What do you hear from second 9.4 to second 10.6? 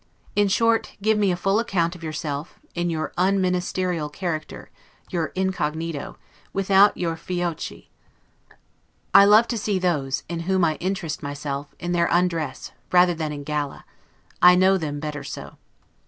to see those, in